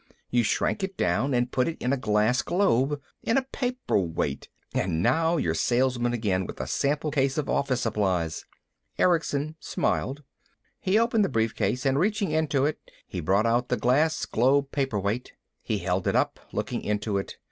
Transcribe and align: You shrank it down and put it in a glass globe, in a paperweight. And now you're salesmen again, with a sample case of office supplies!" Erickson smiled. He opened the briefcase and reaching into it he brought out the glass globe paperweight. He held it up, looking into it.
You 0.31 0.41
shrank 0.41 0.83
it 0.83 0.97
down 0.97 1.35
and 1.35 1.51
put 1.51 1.67
it 1.67 1.79
in 1.79 1.93
a 1.93 1.95
glass 1.95 2.41
globe, 2.41 2.99
in 3.21 3.37
a 3.37 3.43
paperweight. 3.43 4.49
And 4.73 5.03
now 5.03 5.37
you're 5.37 5.53
salesmen 5.53 6.11
again, 6.11 6.47
with 6.47 6.59
a 6.59 6.65
sample 6.65 7.11
case 7.11 7.37
of 7.37 7.47
office 7.47 7.81
supplies!" 7.81 8.43
Erickson 8.97 9.57
smiled. 9.59 10.23
He 10.79 10.97
opened 10.97 11.23
the 11.23 11.29
briefcase 11.29 11.85
and 11.85 11.99
reaching 11.99 12.31
into 12.31 12.65
it 12.65 12.79
he 13.05 13.19
brought 13.19 13.45
out 13.45 13.69
the 13.69 13.77
glass 13.77 14.25
globe 14.25 14.71
paperweight. 14.71 15.33
He 15.61 15.77
held 15.77 16.07
it 16.07 16.15
up, 16.15 16.39
looking 16.51 16.81
into 16.81 17.19
it. 17.19 17.37